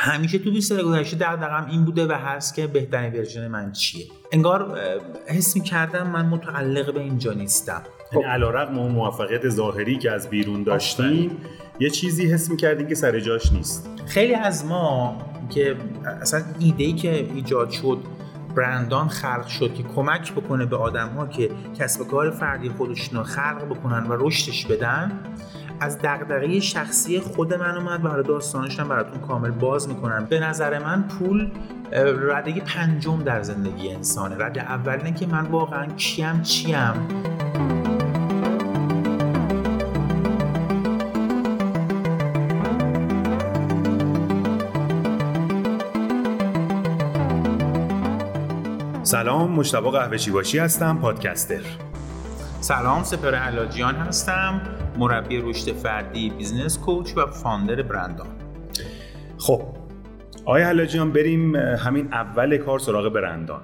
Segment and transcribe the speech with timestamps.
[0.00, 4.06] همیشه تو 20 سال گذشته دغدغم این بوده و هست که بهترین ورژن من چیه.
[4.32, 4.78] انگار
[5.26, 7.82] حس کردم من متعلق به اینجا نیستم.
[8.14, 8.22] خب.
[8.22, 11.36] علیرغم اون موفقیت ظاهری که از بیرون داشتیم
[11.80, 13.90] یه چیزی حس می‌کردیم که سر جاش نیست.
[14.06, 15.18] خیلی از ما
[15.50, 15.76] که
[16.22, 17.98] اصلا ایده ای که ایجاد شد
[18.56, 23.24] برندان خلق شد که کمک بکنه به آدم ها که کسب کار فردی خودشون رو
[23.24, 25.20] خلق بکنن و رشدش بدن
[25.80, 30.26] از دغدغه شخصی خود من اومد و حالا داستانش هم براتون کامل باز می‌کنم.
[30.30, 31.50] به نظر من پول
[32.30, 34.36] رده پنجم در زندگی انسانه.
[34.38, 37.08] رده اول اینه که من واقعا کیم چیم؟
[49.02, 51.60] سلام مشتبه قهوه باشی هستم پادکستر.
[52.60, 54.60] سلام سپهر حلاجیان هستم.
[54.98, 58.26] مربی رشد فردی business coach و founder برندان.
[59.38, 59.62] خب
[60.44, 63.60] آقای حلاجیان بریم همین اول کار سراغ برندان.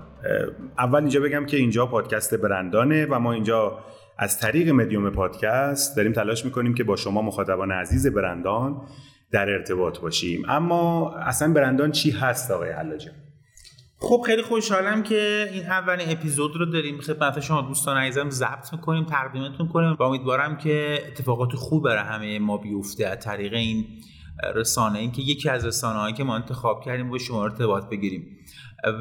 [0.78, 3.78] اول اینجا بگم که اینجا پادکست برندانه و ما اینجا
[4.18, 8.80] از طریق مدیوم پادکست داریم تلاش می‌کنیم که با شما مخاطبان عزیز برندان
[9.30, 10.42] در ارتباط باشیم.
[10.48, 13.14] اما اصلا برندان چی هست آقای حلاجیان
[14.02, 17.00] خب خیلی خوشحالم که این اولین اپیزود رو داریم.
[17.00, 19.96] خدمت شما دوستان عزیزم ضبط می‌کنیم تقدیمتون کنیم.
[20.00, 23.06] و امیدوارم که اتفاقات خوب برای همه ما بیفته.
[23.06, 23.86] از طریق این
[24.54, 28.38] رسانه این که یکی از رسانه هایی که ما انتخاب کردیم با شما ارتباط بگیریم.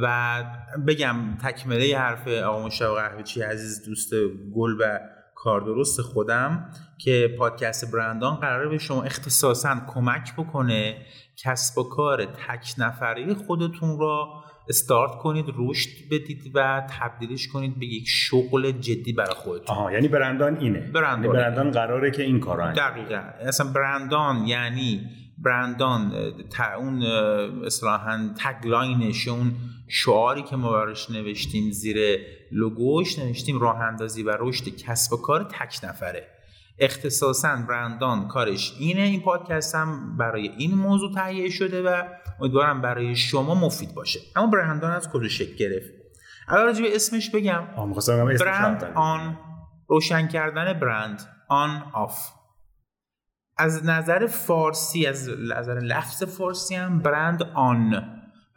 [0.01, 0.43] و
[0.87, 4.13] بگم تکمله حرف آقا مشتاق چی عزیز دوست
[4.55, 4.99] گل و
[5.35, 11.05] کار درست خودم که پادکست برندان قراره به شما اختصاصا کمک بکنه
[11.43, 17.85] کسب و کار تک نفره خودتون را استارت کنید رشد بدید و تبدیلش کنید به
[17.85, 19.75] یک شغل جدی برای خودتون.
[19.75, 20.79] آها یعنی برندان اینه.
[20.79, 23.21] برندان, یعنی برندان قراره که این کارو انجام دقیقاً.
[23.39, 25.01] اصلا برندان یعنی
[25.37, 26.13] برندان
[26.79, 27.03] اون
[27.65, 29.51] اصطلاحا تگلاینش اون
[29.87, 32.17] شعاری که ما براش نوشتیم زیر
[32.51, 36.27] لوگوش نوشتیم راه اندازی و رشد کسب و کار تک نفره.
[36.79, 42.03] اختصاصا برندان کارش اینه این پادکست هم برای این موضوع تهیه شده و
[42.41, 44.19] امیدوارم برای شما مفید باشه.
[44.35, 45.89] اما برندان از کجا شکل گرفت؟
[46.49, 47.63] اول راجع به اسمش بگم.
[48.45, 49.37] برند آن
[49.87, 52.29] روشن کردن برند آن آف
[53.57, 58.03] از نظر فارسی از نظر لفظ فارسی هم برند آن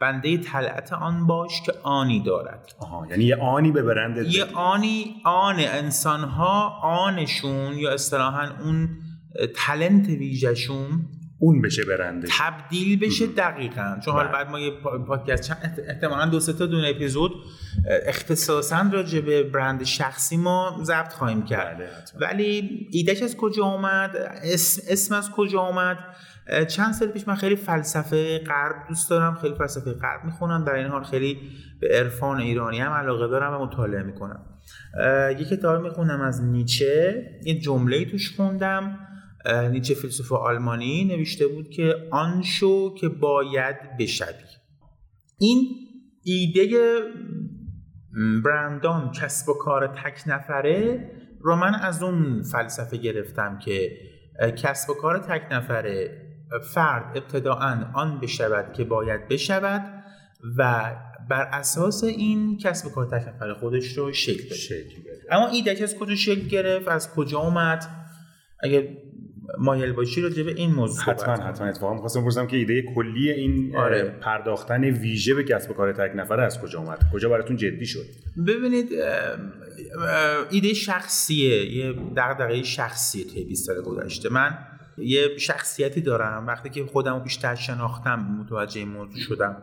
[0.01, 2.75] بنده طلعت آن باش که آنی دارد.
[2.79, 8.89] آها یعنی یه آنی به برند یه آنی آن انسان ها آنشون یا اصطلاحا اون
[9.55, 11.05] تلنت ویژشون
[11.45, 13.97] اون بشه برنده تبدیل بشه دقیقا.
[14.05, 14.37] چون حالا بله.
[14.37, 14.71] بعد ما یه
[15.07, 15.55] پادکست
[15.87, 17.31] احتمالا دو تا دونه اپیزود
[18.05, 21.77] اختصاصا راجع به برند شخصی ما ضبط خواهیم کرد.
[21.77, 21.89] بله،
[22.19, 25.97] ولی ایدهش از کجا اومد؟ اسم, اسم از کجا اومد؟
[26.67, 30.65] چند سال پیش من خیلی فلسفه غرب دوست دارم خیلی فلسفه غرب می‌خونم.
[30.65, 31.39] در این حال خیلی
[31.81, 34.45] به عرفان ایرانی هم علاقه دارم و مطالعه می‌کنم.
[35.39, 38.99] یه کتاب می‌خونم از نیچه یه جمله توش خوندم.
[39.71, 44.33] نیچه فیلسوف آلمانی نوشته بود که آن شو که باید بشوی.
[45.39, 45.67] این
[46.23, 46.67] ایده
[48.45, 51.11] برندان کسب و کار تک نفره
[51.41, 53.91] رو من از اون فلسفه گرفتم که
[54.57, 56.21] کسب و کار تک نفره
[56.73, 59.81] فرد ابتداعا آن بشود که باید بشود
[60.57, 60.91] و
[61.29, 65.21] بر اساس این کسب و کار تک نفره خودش رو شکل بده.
[65.31, 67.85] اما ایده از کجا شکل گرفت از کجا اومد؟
[68.63, 68.97] اگه
[69.57, 71.67] مایل باشی رو به این موضوع حتما حتما.
[71.67, 74.03] اتفاقا می‌خواستم بپرسم که ایده کلی این آره.
[74.21, 78.05] پرداختن ویژه به کسب و کار تک نفره از کجا اومد؟ کجا براتون جدی شد؟
[78.47, 78.89] ببینید
[80.49, 81.75] ایده شخصیه.
[81.75, 84.29] یه دغدغه شخصیه توی 20 سال گذشته.
[84.29, 84.57] من
[84.97, 86.47] یه شخصیتی دارم.
[86.47, 89.57] وقتی که خودم رو بیشتر شناختم متوجه این موضوع شدم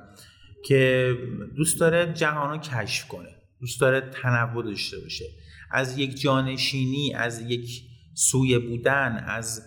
[0.64, 1.14] که
[1.56, 3.28] دوست داره جهان رو کشف کنه.
[3.60, 5.25] دوست داره تنوع داشته باشه.
[5.70, 7.82] از یک جانشینی از یک
[8.14, 9.62] سوی بودن از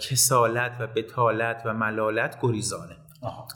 [0.00, 2.96] کسالت و بتالت و ملالت گریزانه.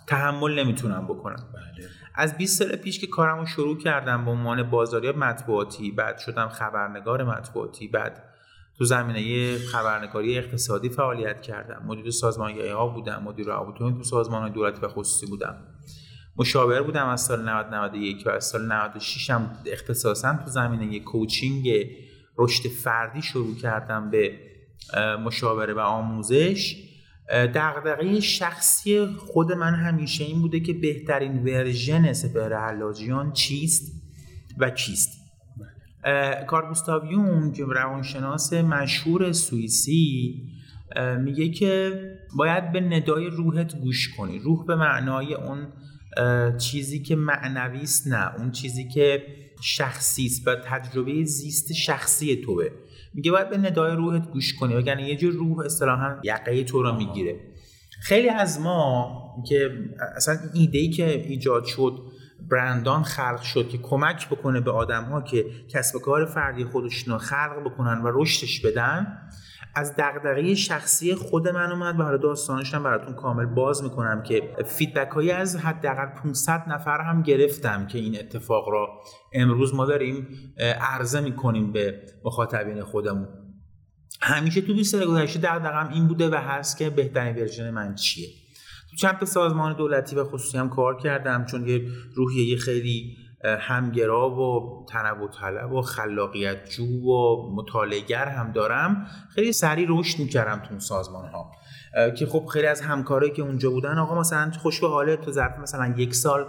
[0.06, 1.48] تحمل نمی‌تونم بکنم.
[1.54, 1.88] بله.
[2.14, 6.48] از 20 سال پیش که کارم رو شروع کردم به عنوان بازاریاب مطبوعاتی بعد شدم
[6.48, 8.24] خبرنگار مطبوعاتی بعد
[8.78, 11.82] تو زمینه خبرنگاری اقتصادی فعالیت کردم.
[11.86, 15.56] مدیر سازمانگری ها بودم مدیر آبوتومی تو سازمان دولتی و خصوصی بودم.
[16.36, 21.86] مشاور بودم از سال 91 و از سال 96 هم اختصاصا تو زمینه کوچینگ
[22.38, 24.38] رشد فردی شروع کردم به
[25.24, 26.76] مشاوره و آموزش.
[27.30, 33.92] دغدغه شخصی خود من همیشه این بوده که بهترین ورژن سپهر حلاجیان چیست
[34.58, 35.20] و کیست.
[36.46, 40.34] کار گوستاو که روانشناس مشهور سوئیسی
[41.20, 42.00] میگه که
[42.36, 44.38] باید به ندای روحت گوش کنی.
[44.38, 45.66] روح به معنای اون
[46.58, 48.34] چیزی که معنوی است نه.
[48.34, 49.22] اون چیزی که
[49.60, 52.68] شخصی است و تجربه زیست شخصی توه.
[53.14, 56.96] میگه باید به ندای روحت گوش کنی وگرنه یه جور روح اصطلاحا یقه تو رو
[56.96, 57.40] می‌گیره.
[58.02, 59.70] خیلی از ما که
[60.16, 61.98] اصلا ایده ای که ایجاد شد
[62.50, 67.18] برندان خلق شد که کمک بکنه به آدم ها که کسب کار فردی خودشون رو
[67.18, 69.18] خلق بکنن و رشدش بدن
[69.76, 74.56] از دغدغه شخصی خود من اومد و حالا داستانش هم براتون کامل باز می‌کنم که
[74.66, 78.88] feedback هایی از حداقل 500 نفر هم گرفتم که این اتفاق را
[79.32, 80.28] امروز ما داریم
[80.80, 83.28] عرضه می‌کنیم به مخاطبین خودمون.
[84.20, 88.28] همیشه تو 20 سال گذشته دغدغه‌ام این بوده و هست که بهترین version من چیه.
[88.90, 94.86] تو چند سازمان دولتی و خصوصی هم کار کردم چون یه روحیه خیلی همگرا و
[94.88, 99.06] تنوع طلب و خلاقیت جو و مطالعه‌گر هم دارم.
[99.34, 101.50] خیلی سریع رشد می‌کردم تو اون سازمان ها
[102.10, 105.58] که خب خیلی از همکارایی که اونجا بودن آقا مثلا خوش به حالت تو ظرف
[105.58, 106.46] مثلا یک سال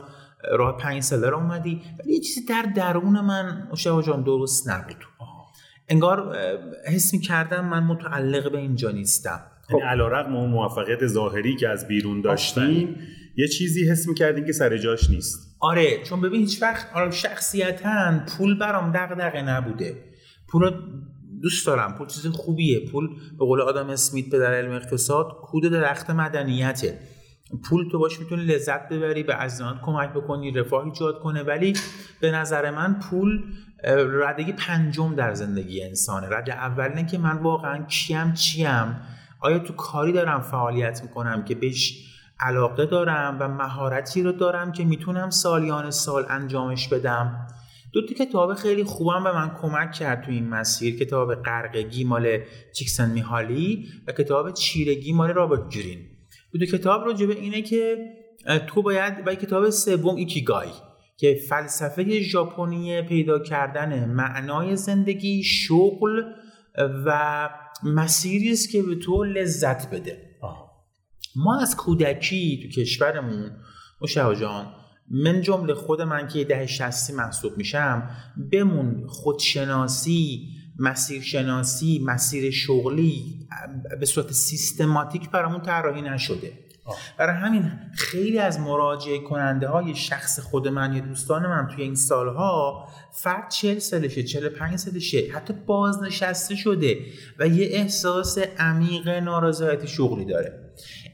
[0.51, 5.05] راه پنج ساله رو اومدی ولی یه چیزی در درون من مشتبه جان درست نبود.
[5.89, 6.37] انگار
[6.87, 9.39] حس می کردم من متعلق به اینجا نیستم.
[9.69, 9.77] خب.
[9.77, 12.95] علا رقم اون موفقیت ظاهری که از بیرون داشتین
[13.37, 15.54] یه چیزی حس می‌کردین که سر جاش نیست.
[15.65, 20.03] آره چون ببین هیچ وقت آره شخصیتا پول برام دغدغه نبوده.
[20.47, 20.71] پول
[21.41, 22.79] دوست دارم پول چیز خوبیه.
[22.91, 26.99] پول به قول آدم اسمیت در علم اقتصاد کود درخت مدنیته.
[27.69, 31.43] پول تو باش می‌تونی لذت ببری به عزیزانت کمک بکنی رفاه ایجاد کنه.
[31.43, 31.73] ولی
[32.21, 33.43] به نظر من پول
[34.23, 36.27] ردگی پنجم در زندگی انسانه.
[36.29, 38.95] رده اول که من واقعا کیم چیم؟
[39.39, 44.85] آیا تو کاری دارم فعالیت می‌کنم که بهش علاقه دارم و مهارتی رو دارم که
[44.85, 47.47] می‌تونم سالیان سال انجامش بدم.
[47.93, 50.99] دو تا کتاب خیلی خوبم به من کمک کرد تو این مسیر.
[50.99, 52.37] کتاب قرقگی مال
[52.73, 55.99] چیکسن میهالی و کتاب چیرگی مال رابرت گرین.
[56.59, 57.97] دو کتاب راجع به اینه که
[58.67, 60.69] تو باید و کتاب سوم ایکیگای
[61.17, 66.23] که فلسفه ژاپنی پیدا کردن معنای زندگی شغل
[67.05, 67.49] و
[67.83, 70.24] مسیری است که به تو لذت بده.
[71.35, 73.51] ما از کودکی تو کشورمون
[74.01, 74.65] مشاهد جان
[75.11, 78.09] من جمله خود من که ده شستی محسوب میشم
[78.51, 80.49] بمون خودشناسی
[80.79, 83.47] مسیر شناسی مسیر شغلی
[83.99, 86.53] به صورت سیستماتیک برامون طراحی نشده.
[87.17, 91.95] برای همین خیلی از مراجعه کننده های شخص خود من یا دوستان من توی این
[91.95, 96.97] سالها فرد چل سالشه چل پنج سالشه حتی بازنشسته شده
[97.39, 100.64] و یه احساس عمیق نارضایتی شغلی داره.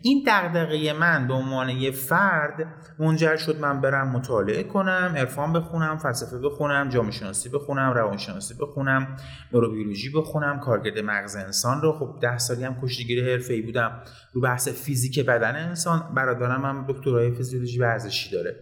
[0.01, 2.65] این دغدغه من به عنوان یه فرد
[2.99, 9.17] منجر شد من برم مطالعه کنم عرفان بخونم فلسفه بخونم جامعه شناسی بخونم روانشناسی بخونم
[9.53, 11.91] نوروبیولوژی بخونم کارگرد مغز انسان رو.
[11.91, 14.01] خب ده سالی هم کشتیگیر حرفه‌ای بودم
[14.33, 16.13] رو بحث فیزیک بدن انسان.
[16.15, 18.55] برادرم هم دکترای فیزیولوژی ورزشی داره.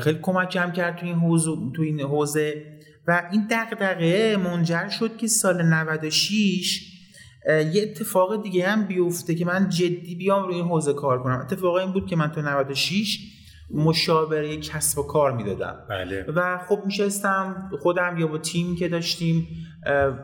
[0.00, 2.64] خیلی کمکم کرد تو این حوزه تو این حوزه.
[3.06, 6.93] و این دغدغه منجر شد که سال 96
[7.48, 11.38] یه اتفاق دیگه هم بیفته که من جدی بیام روی این حوزه کار کنم.
[11.38, 13.18] اتفاق این بود که من تو 96
[13.70, 15.76] مشاوره کسب و کار می‌دادم.
[15.88, 16.24] بله.
[16.34, 19.48] و خب میشستم خودم یا با تیم که داشتیم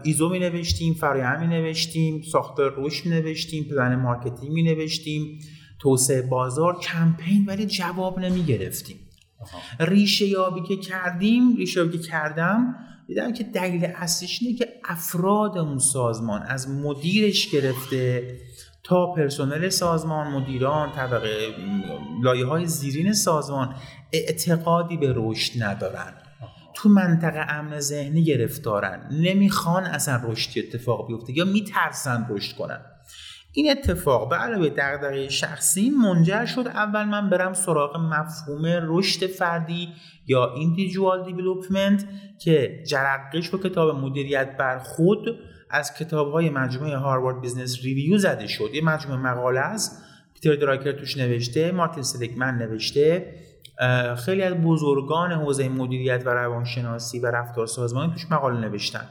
[0.03, 5.39] ایزو می نوشتیم فرایند می نوشتیم ساختار روش می نوشتیم plan marketing می نوشتیم
[5.79, 8.97] توسعه بازار کمپین ولی جواب نمی گرفتیم
[9.81, 12.75] ریشه یابی که کردیم ریشه یابی که کردم
[13.11, 18.37] دیدم که دلیل اصلیش اینه که افراد اون سازمان از مدیرش گرفته
[18.83, 21.55] تا پرسنل سازمان مدیران طبقه
[22.23, 23.75] لایه های زیرین سازمان
[24.13, 26.15] اعتقادی به رشد ندارن.
[26.75, 29.09] تو منطقه امن ذهنی گرفتارن.
[29.13, 32.81] نمی‌خوان اصلا رشدی اتفاق بیفته یا میترسن رشد کنن.
[33.53, 39.89] این اتفاق به علاوه دغدغه شخصی منجر شد اول من برم سراغ مفهوم رشد فردی
[40.27, 42.05] یا individual development
[42.39, 45.39] که جرقه‌ش با کتاب مدیریت بر خود
[45.71, 48.71] از کتاب های مجموعه Harvard Business Review زده شد.
[48.75, 50.03] یه مجموعه مقاله است.
[50.35, 53.35] پیتر دراکر توش نوشته مارتین سلیگمن نوشته.
[54.25, 59.09] خیلی از بزرگان حوزه مدیریت و روانشناسی و رفتار سازمانی توش مقاله نوشتن.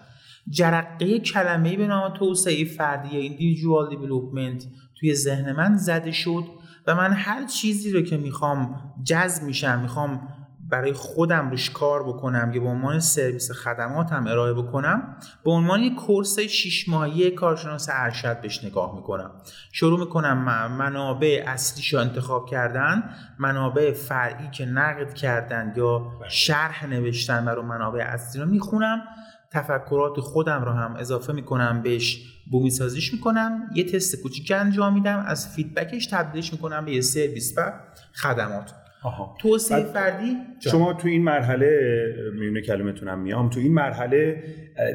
[0.49, 4.65] جرقه کلمه به نام توسعه فردی individual development
[4.99, 6.43] توی ذهن من زده شد
[6.87, 10.27] و من هر چیزی رو که می‌خوام جذب میشم می‌خوام
[10.69, 15.95] برای خودم روش کار بکنم یا به عنوان سرویس خدماتم ارائه بکنم به عنوان یک
[15.95, 19.31] course شیش ماهی کارشناس ارشد بهش نگاه می‌کنم
[19.71, 20.37] شروع می‌کنم
[20.77, 23.03] منابع اصلیش رو انتخاب کردن
[23.39, 26.29] منابع فرعی که نقد کردن یا بله.
[26.29, 29.01] شرح نوشتن برای منابع اصلی رو می‌خونم
[29.51, 35.25] تفکرات خودم رو هم اضافه می‌کنم بهش بومی سازیش می‌کنم یه تست کوچیک انجام میدم
[35.27, 37.73] از feedback ش تبدیلش می‌کنم به یه سرویس و
[38.13, 38.73] خدمات.
[39.39, 41.79] توسعه فردی؟ شما تو این مرحله
[42.39, 44.43] میونه کلمتونم میام تو این مرحله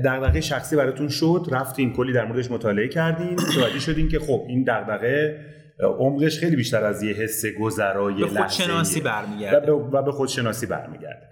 [0.04, 4.62] دغدغه شخصی براتون شد رفتین کلی در موردش مطالعه کردین متوجه شدین که خب این
[4.62, 5.40] دغدغه
[5.80, 9.72] عمقش خیلی بیشتر از یه حس گذرای به خودشناسی برمیگرده.
[9.72, 11.28] و به خودشناسی برمیگرده.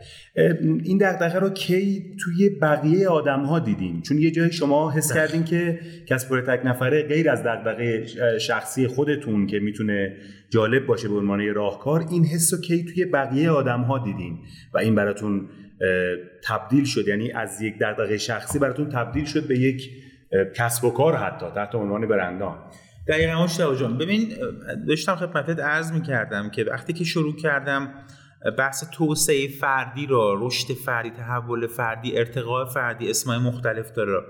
[0.85, 5.45] این دغدغه رو کی توی بقیه آدم ها دیدین؟ چون یه جایی شما حس کردین
[5.45, 8.07] که کسب تک نفره غیر از دغدغه
[8.39, 10.17] شخصی خودتون که می‌تونه
[10.51, 14.39] جالب باشه به عنوان راهکار این حس رو کی توی بقیه آدم ها دیدین؟
[14.75, 15.49] و این براتون
[16.45, 17.09] تبدیل شد.
[17.09, 19.91] یعنی از یک دغدغه شخصی براتون تبدیل شد به یک
[20.55, 22.59] کسب و کار حتی تحت عنوان برندان.
[23.09, 24.35] دقیقا مشتاق جان ببین
[24.89, 27.95] داشتم خدمتت عرض می کردم که وقتی که شروع کردم
[28.59, 34.23] بحث توسعه فردی رو رشد فردی تحول فردی ارتقاء فردی اسمای مختلف داره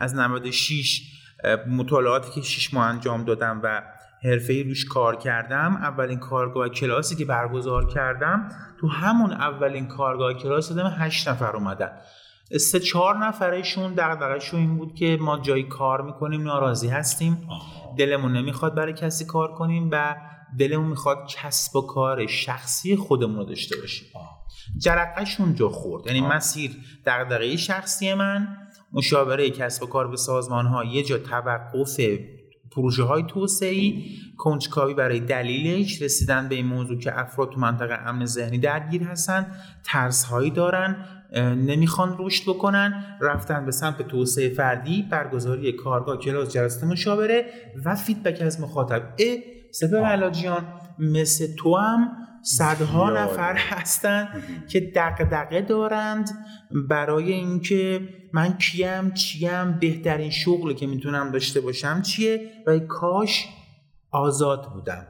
[0.00, 1.02] از 96
[1.68, 3.82] مطالعاتی که 6 ماه انجام دادم و
[4.24, 8.48] حرفه روش کار کردم اولین کارگاه کلاسی که برگزار کردم
[8.80, 11.90] تو همون اولین کارگاه کلاس دادم 8 نفر اومدن.
[12.56, 17.48] سه چهار نفرشون دغدغه‌شون این بود که ما جایی کار می‌کنیم ناراضی هستیم.
[17.98, 20.16] دلمون نمی‌خواد برای کسی کار کنیم و
[20.58, 24.08] دلمون می‌خواد کسب و کار شخصی خودمون رو داشته باشیم.
[24.78, 26.06] جرقهشون جا خورد.
[26.06, 26.70] یعنی مسیر
[27.06, 28.56] دغدغه شخصی من
[28.92, 32.00] مشاوره کسب و کار به سازمان ها یه جا توقف
[32.70, 34.04] پروژه های توسعی
[34.36, 39.46] کنجکاوی برای دلیلش رسیدن به این موضوع که افراد تو منطقه امن ذهنی درگیر هستن
[39.84, 41.06] ترس هایی دارن
[41.36, 47.44] نمی‌خوان رشد بکنن رفتن به سمت توسعه فردی برگزاری کارگاه کلاس جلسه مشاوره
[47.84, 49.02] و فیدبک از مخاطب.
[49.18, 49.36] ا
[49.70, 50.66] سپر علاجیان
[50.98, 52.08] مثل تو هم
[52.42, 54.28] صدها نفر هستن
[54.68, 56.30] که دقدقه دارند
[56.88, 63.46] برای اینکه من کیم چیم بهترین شغلی که می‌تونم داشته باشم چیه؟ و کاش
[64.10, 65.06] آزاد بودم.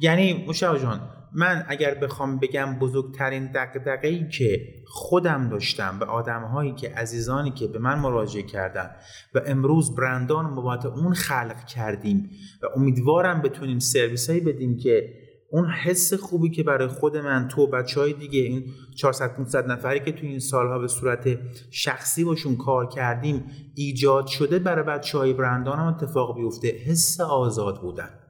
[0.00, 1.00] یعنی مشاور جان
[1.36, 7.50] من اگر بخوام بگم بزرگترین دقدقه ای که خودم داشتم به آدم هایی که عزیزانی
[7.50, 8.90] که به من مراجعه کردن
[9.34, 12.30] و امروز برندان بابت اون خلق کردیم
[12.62, 15.08] و امیدوارم بتونیم سرویس هایی بدیم که
[15.50, 18.64] اون حس خوبی که برای خود من تو بچه های دیگه این
[18.96, 21.38] 400 500 نفری که تو این سالها به صورت
[21.70, 26.68] شخصی باشون کار کردیم ایجاد شده برای بچه های برندان هم اتفاق بیفته.
[26.68, 28.25] حس آزاد بودن.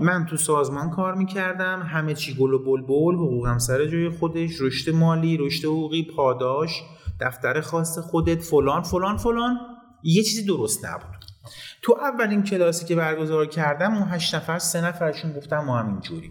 [0.00, 4.94] من تو سازمان کار می‌کردم همه چی گل و بلبل حقوقم سر جای خودش رشد
[4.94, 6.82] مالی رشد حقوقی پاداش
[7.20, 9.58] دفتر خاص خودت فلان فلان فلان.
[10.02, 11.24] یه چیزی درست نبود.
[11.82, 16.30] تو اولین کلاسی که برگزار کردم اون هشت نفر سه نفرشون گفتم ما هم اینجوری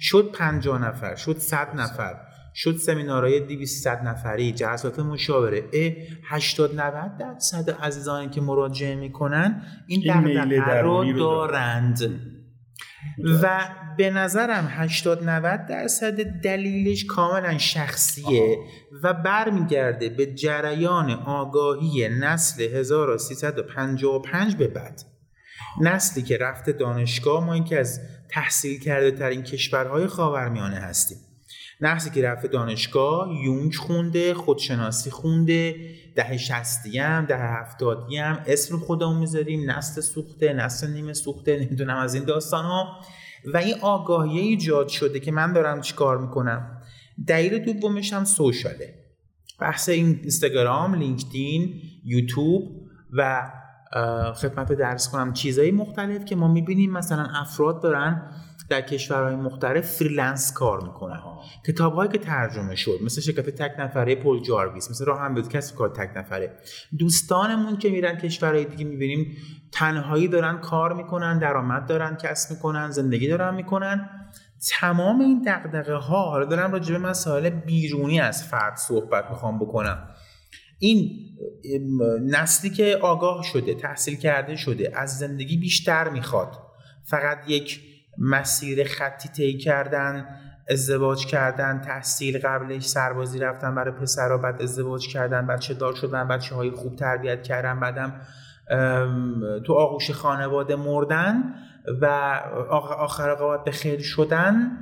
[0.00, 2.14] شد پنجاه نفر شد صد نفر
[2.54, 5.64] شد سمینارهای 200 نفری جلسات مشاوره.
[5.72, 5.90] ا
[6.24, 12.20] 80 90 درصد عزیزانی که مراجعه می‌کنن این دغدغه رو دارند.
[13.42, 13.60] و
[13.96, 18.58] به نظرم 80 90 درصد دلیلش کاملا شخصیه
[19.02, 25.02] و برمیگرده به جریان آگاهی نسل 1355 به بعد.
[25.80, 31.18] نسلی که رفته دانشگاه ما این که از تحصیل کرده ترین کشورهای خاورمیانه هستیم.
[31.82, 35.74] نسلی که رفته دانشگاه یونگ خونده خودشناسی خونده
[36.16, 41.96] ده شستی هم ده هفتادی هم اسم خودمون می‌ذاریم نسل سوخته نسل نیمه سوخته نمی‌دونم
[41.96, 43.00] از این داستان ها
[43.54, 46.82] و این آگاهی ایجاد شده که من دارم چیکار می‌کنم.
[47.26, 48.94] دلیل دومش هم social ه.
[49.60, 53.50] بحث این اینستاگرام لینکدین یوتیوب و
[54.34, 55.32] خدمت عرض کنم.
[55.32, 58.32] چیزهای مختلف که ما می‌بینیم مثلا افراد دارن
[58.72, 61.20] در کشورهای مختلف freelance کار می‌کنن
[61.66, 66.16] کتابهایی که ترجمه شد مثل شرکت تک نفره پل جارویس مثل راهنمای کسب کار تک
[66.16, 66.56] نفره.
[66.98, 69.36] دوستانمون که میرن کشورهای دیگه می‌بینیم
[69.72, 74.10] تنهایی دارن کار می‌کنن درآمد دارن کسب می‌کنن زندگی دارن می‌کنن.
[74.80, 80.08] تمام این دقدقه ها حالا دارم راجع به مسائل بیرونی از فرد صحبت می‌خوام بکنم.
[80.78, 81.10] این
[82.22, 86.58] نسلی که آگاه شده تحصیل کرده شده از زندگی بیشتر می‌خواد.
[87.04, 90.26] فقط یک مسیر خطی طی کردن
[90.70, 96.54] ازدواج کردن تحصیل قبلش سربازی رفتن برای پسرها بعد ازدواج کردن بچه دار شدن بچه
[96.54, 98.20] های خوب تربیت کردن بعدم
[99.66, 101.54] تو آغوش خانواده مردن
[102.00, 102.06] و
[102.98, 104.78] آخر قوات به خیر شدن.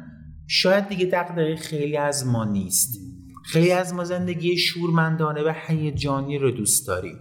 [0.46, 3.00] شاید دیگه دقدقه خیلی از ما نیست.
[3.44, 7.18] خیلی از ما زندگی شورمندانه و هیجانی رو دوست داریم.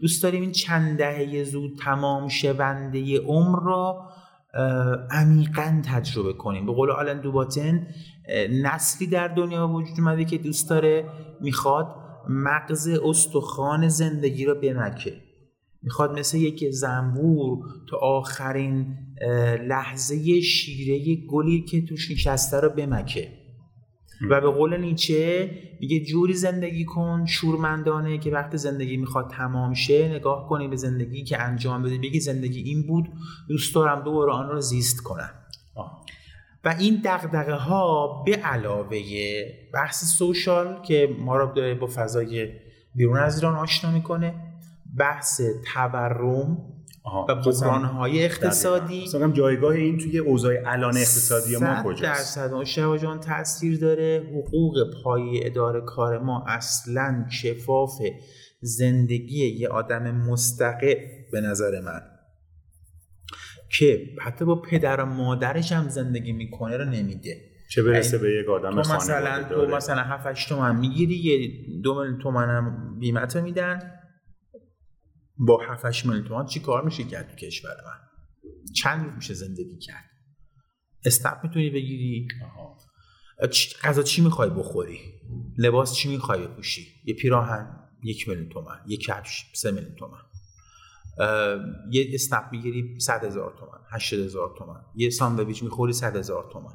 [0.00, 4.08] دوست داریم این چند دهه زود تمام شونده عمر را
[5.10, 6.66] عمیقا تجربه کنیم.
[6.66, 7.86] به قول آلن دوباتن
[8.50, 11.04] نسلی در دنیا وجود اومده که دوست داره
[11.40, 11.86] می‌خواد
[12.28, 15.16] مغز استخوان زندگی رو بمکه.
[15.82, 17.58] می‌خواد مثل یک زنبور
[17.90, 18.96] تا آخرین
[19.68, 23.41] لحظه شیره گلی که توش نشسته رو بمکه.
[24.30, 25.50] و به قول نیچه
[25.80, 31.24] میگه جوری زندگی کن شورمندانه که وقت زندگی می‌خواد تمام شه نگاه کنی به زندگی
[31.24, 31.98] که انجام بده.
[31.98, 33.08] بگی زندگی این بود
[33.48, 35.30] دوست دارم دوباره آن رو زیست کنم.
[36.64, 39.00] و این دقدقه ها به علاوه
[39.74, 42.48] بحث سوشال که ما رو داره با فضای
[42.94, 44.34] بیرون از ایران آشنا می‌کنه
[44.98, 45.40] بحث
[45.74, 46.71] تورم
[47.04, 49.02] و بحران های اقتصادی.
[49.02, 52.52] مثلا جایگاه این توی اوضاع الان اقتصادی ما کجاست؟ درصد.
[52.54, 54.22] مشتبه جان تاثیر داره.
[54.30, 58.02] حقوق پای اداره کار ما اصلا شفاف
[58.60, 60.94] زندگی یه آدم مستقل
[61.32, 62.00] به نظر من.
[63.78, 67.36] که حتی با پدر و مادرش هم زندگی می‌کنه رو نمیده.
[67.70, 71.50] چه برسه به یک آدم تو مثلا تو مثلا 7 8 تومن می‌گیری یه
[71.82, 74.01] دو میلیون تومن هم بیمت میدن.
[75.38, 77.98] با 7 8 میلیون تومن چی کار میشه کرد تو کشور من؟
[78.74, 80.04] چند روز میشه زندگی کرد؟
[81.04, 82.28] استاپ می‌تونی بگیری؟
[83.82, 84.98] غذا چی می‌خوای بخوری؟
[85.58, 90.20] لباس چی می‌خوای بپوشی؟ یه پیراهن یک میلیون تومن یه کفش سه میلیون تومن
[91.90, 96.74] یه اسنپ می‌گیری 100 هزار تومن 80 هزار تومن یه ساندویچ می‌خوری 100 هزار تومن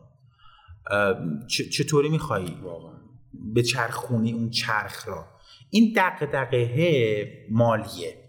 [1.47, 2.57] چطوری میخوایی؟
[3.53, 5.25] به چرخونی اون چرخ را.
[5.69, 8.26] این دقدقه مالیه.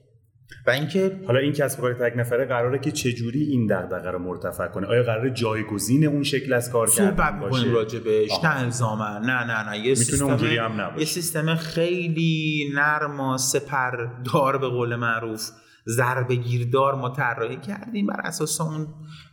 [0.66, 4.18] و اینکه حالا این کسب کار تک نفره قراره که چه جوری این دغدغه رو
[4.18, 9.18] مرتفع کنه؟ آیا قراره جایگزین اون شکل از کار کردن باشه؟ راجبش نه الزاما.
[9.18, 9.78] نه نه نه.
[9.78, 15.50] یه سیستم هم یه سیستم خیلی نرم و سپردار به قول معروف
[15.86, 18.86] ضربه گیردار ما طراحی کردیم بر اساس اون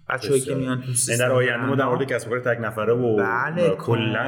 [0.10, 3.18] بچه‌ای که میان تو سیستم در آینده ما در مورد کسب کار تک نفره و
[3.18, 4.28] بله کلا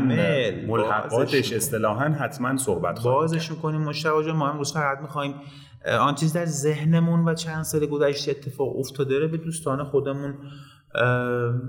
[0.67, 5.36] ملحقاتش اصطلاحا حتما صحبت خواهیم بازش می‌کنیم مشتاق ما امروز فقط می‌خوایم
[5.86, 10.36] آن چیز در ذهنمون و چند سال گذشته اتفاق افتاده رو به دوستان خودمون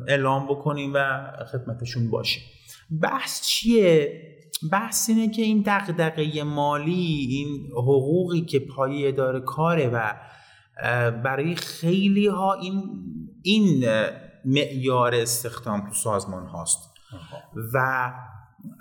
[0.09, 2.43] اعلام بکنیم و خدمتشون باشیم.
[3.03, 4.23] بحث چیه؟
[4.73, 10.15] بحث اینه که این دغدغه مالی این حقوقی که پای اداره کاره و
[11.11, 12.83] برای خیلی ها این
[13.43, 13.85] این
[14.45, 16.79] معیار استخدام تو سازمان هاست.
[17.75, 18.13] و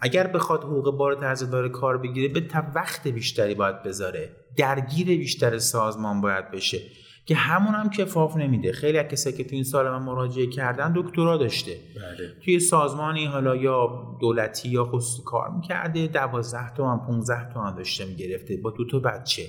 [0.02, 4.36] اگر بخواد حقوق بار طرز داره کار بگیره به وقت بیشتری باید بذاره.
[4.58, 6.82] درگیر بیشتر سازمان باید بشه.
[7.26, 8.72] که همون هم کفاف نمیده.
[8.72, 11.72] خیلی از کسایی که تو این سال من مراجعه کردن دکترا داشته.
[11.96, 12.34] بله.
[12.46, 18.58] توی سازمانی حالا یا دولتی یا خصوصی کار می‌کرده دوازده تومن 15 تومن داشته می‌گرفته
[18.58, 19.44] با دو تا بچه.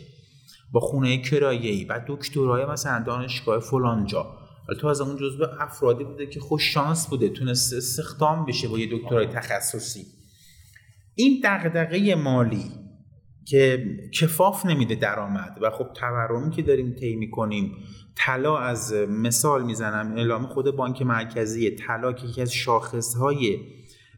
[0.72, 1.84] با خونه کرایه‌ای.
[1.84, 4.26] بعد دکترای مثلا دانشگاه فلانجا.
[4.68, 8.78] ولی تو از اون جزء افرادی بوده که خوش شانس بوده تونست استخدام بشه با
[8.78, 10.06] یه دکترای تخصصی.
[11.14, 12.70] این دغدغه مالی
[13.48, 13.86] که
[14.20, 15.58] کفاف نمیده درآمد.
[15.62, 17.76] و خب تورمی که داریم طی می‌کنیم
[18.16, 23.58] طلا از مثال می‌زنم اعلام خود بانک مرکزی طلا که یکی از شاخصهای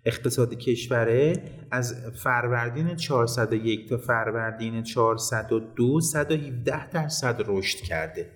[0.05, 1.33] اقتصاد کشوره
[1.71, 8.31] از فروردین 401 تا فروردین 402 117 درصد رشد کرده.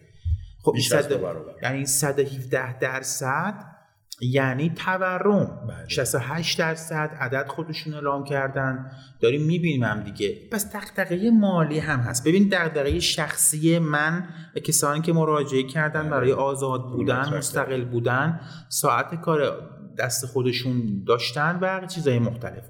[0.63, 1.21] خب بیشتر
[1.63, 3.74] یعنی 117 درصد
[4.21, 5.69] یعنی تورم.
[5.89, 8.91] 68 درصد عدد خودشون اعلام کردن.
[9.21, 10.49] داریم می‌بینیم هم دیگه.
[10.53, 12.29] پس دغدغه مالی هم هست.
[12.29, 19.21] ببین دغدغه شخصی من و کسانی که مراجعه کردن برای آزاد بودن مستقل بودن ساعت
[19.21, 22.65] کار دست خودشون داشتن و چیزهای مختلف.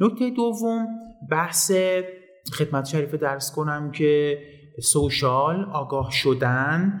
[0.00, 0.86] نکته دوم
[1.30, 1.72] بحث
[2.58, 4.38] خدمت شریف درس کنم که
[4.82, 7.00] سوشال آگاه شدن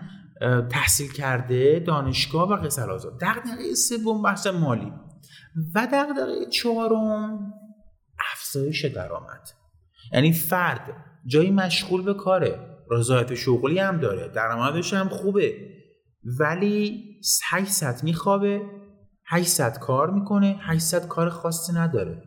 [0.70, 3.20] تحصیل کرده دانشگاه و قصر آزاد.
[3.20, 4.92] دقدقه سوم بحث مالی
[5.74, 7.52] و دقدقه چهارم
[8.32, 9.48] افزایش درآمد.
[10.12, 15.54] یعنی فرد جایی مشغول به کاره رضایت شغلی هم داره درآمدش هم خوبه
[16.40, 17.04] ولی
[17.50, 18.62] 800 میخوابه
[19.26, 22.22] 800 کار می‌کنه 800 کار خاصی نداره.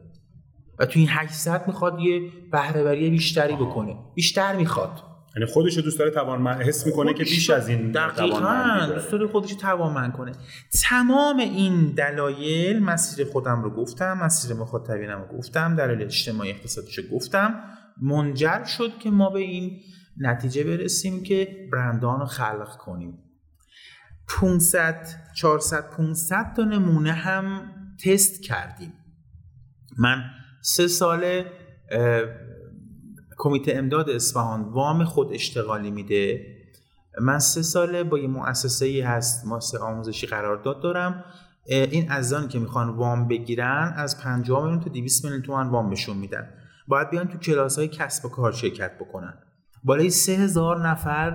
[0.80, 3.95] و تو این 800 می‌خواد یه بهرهوری بیشتری بکنه.
[4.15, 5.12] بیشتر می‌خواد.
[5.36, 9.54] یعنی خودش دوست داره توانمند حس می‌کنه که بیش از این دقیقاً دوست داره خودش
[9.54, 10.32] توانمند کنه.
[10.84, 17.04] تمام این دلایل مسیر خودم رو گفتم مسیر مخاطبینم رو گفتم دلایل اجتماعی اقتصادیش رو
[17.15, 17.63] گفتم.
[18.02, 19.80] منجر شد که ما به این
[20.17, 23.17] نتیجه برسیم که برندان رو خلق کنیم.
[24.28, 27.72] 500 400 500 تا نمونه هم
[28.06, 28.93] تست کردیم.
[29.98, 30.24] من
[30.62, 31.43] سه سال
[33.38, 36.46] کمیته امداد اصفهان وام خود اشتغالی میده.
[37.22, 41.24] من سه ساله با یه مؤسسه ای هست مؤسسه آموزشی قرارداد دارم.
[41.65, 46.17] این ازانی که می‌خوان وام بگیرن از 50 میلیون تا 200 میلیون تومن وام بهشون
[46.17, 46.50] میدن.
[46.88, 49.34] باید بیان تو کلاس های کسب و کار شرکت بکنن.
[49.84, 51.32] بالای سه هزار نفر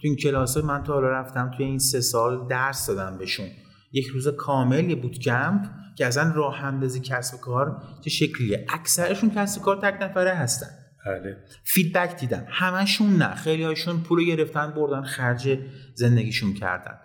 [0.00, 3.46] تو این کلاس های من تا حالا رفتم توی این سه سال درس دادم بهشون.
[3.92, 8.66] یک روز کامل یه بود کمپ که اصلا راه اندازی کسب و کار چه شکلیه.
[8.68, 10.81] اکثرشون کسب و کار تک نفره هستن.
[11.06, 11.36] بله.
[11.64, 12.46] فیدبک دیدم.
[12.48, 13.34] همشون نه.
[13.34, 15.58] خیلی هاشون پول گرفتن بردن خرج
[15.94, 16.98] زندگیشون کردن.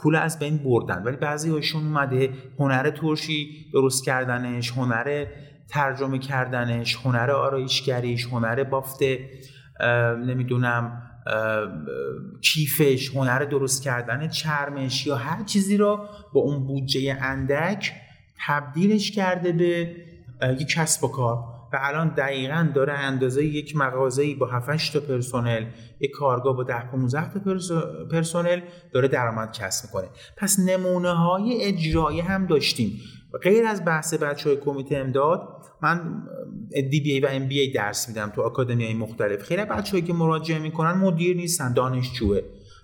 [0.00, 1.02] پول از بین بردن.
[1.02, 5.26] ولی بعضی هاشون اومده هنر ترشی درست کردنش هنر
[5.68, 8.98] ترجمه کردنش هنر آرایشگریش هنر بافت
[10.26, 11.02] نمی‌دونم
[12.42, 17.92] کیفش هنر درست کردن چرمش یا هر چیزی رو با اون بودجه اندک
[18.46, 19.96] تبدیلش کرده به
[20.60, 21.57] یک کسب و کار.
[21.72, 25.64] و الان دقیقا داره اندازه یک مغازه‌ای با 7 تا پرسنل
[26.00, 27.40] یک کارگاه با 10 15 تا
[28.10, 28.60] پرسنل
[28.92, 30.08] داره درآمد کسب می‌کنه.
[30.36, 33.00] پس نمونه های اجرایی هم داشتیم.
[33.42, 35.48] غیر از بحث بچه های کمیته امداد
[35.82, 36.22] من
[36.90, 39.42] دی بی ای و ام بی ای درس میدم تو آکادمی های مختلف.
[39.42, 42.40] خیلی بچه‌ای که مراجعه می‌کنن مدیر نیستن دانشجوه.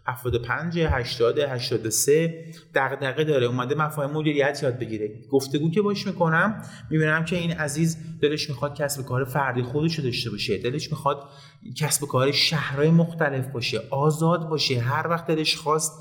[0.07, 3.47] 75 80 83 دغدغه داره.
[3.47, 5.11] اومده مفاهیم مدیریت یاد بگیره.
[5.31, 10.05] گفتگو که باش می‌کنم می‌بینم که این عزیز دلش می‌خواد کسب کار فردی خودش رو
[10.05, 10.59] داشته باشه.
[10.59, 11.29] دلش می‌خواد
[11.79, 14.81] کسب کار شهرهای مختلف باشه آزاد باشه.
[14.81, 15.93] هر وقت دلش خواست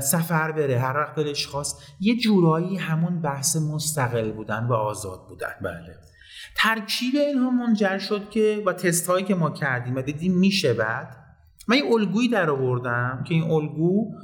[0.00, 0.78] سفر بره.
[0.78, 5.52] هر وقت دلش خواست یه جورایی همون بحث مستقل بودن و آزاد بودن.
[5.62, 5.96] بله.
[6.56, 11.25] ترکیب اینها منجر شد که با تست هایی که ما کردیم و دیدیم میشه بعد
[11.68, 14.14] من یه الگویی در آوردم که این الگو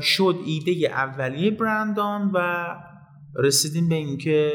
[0.00, 2.66] شد ایده اولیه برندان و
[3.36, 4.52] رسیدیم به اینکه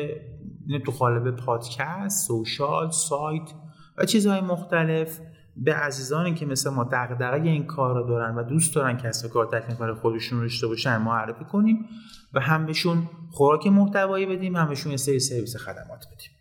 [0.68, 3.50] اینه تو قالب پادکست social سایت
[3.98, 5.20] و چیزهای مختلف
[5.56, 9.46] به عزیزانی که مثل ما دغدغه این کار رو دارن و دوست دارن کسب کار
[9.46, 11.86] تک نفره برای خودشون داشته باشن معرفی کنیم
[12.34, 16.32] و هم بهشون خوراک محتوایی بدیم هم بهشون یه سری سرویس خدمات بدیم.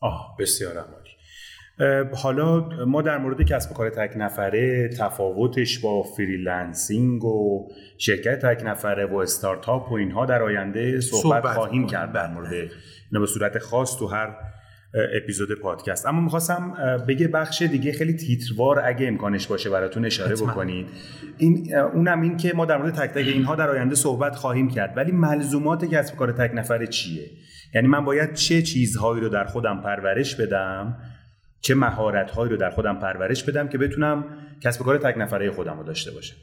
[0.00, 1.05] آه بسیار عالی.
[2.14, 8.62] حالا ما در مورد کسب و کار تک نفره تفاوتش با freelancing و شرکت تک
[8.66, 13.26] نفره و استارتاپ و اینها در آینده صحبت, صحبت خواهیم کرد در مورد اینا به
[13.26, 14.36] صورت خاص تو هر
[15.22, 16.06] اپیزود پادکست.
[16.06, 16.74] اما می‌خواستم
[17.08, 20.86] بگه بخش دیگه خیلی تیتروار اگه امکانش باشه براتون اشاره بکنید.
[21.38, 24.96] این اونم این که ما در مورد تک تک اینها در آینده صحبت خواهیم کرد.
[24.96, 27.30] ولی ملزومات کسب کار تک نفره چیه؟
[27.74, 30.96] یعنی من باید چه چیزهایی رو در خودم پرورش بدم
[31.66, 34.24] چه مهارت هایی رو در خودم پرورش بدم که بتونم
[34.62, 36.36] کسب کار تک نفره خودم رو داشته باشم؟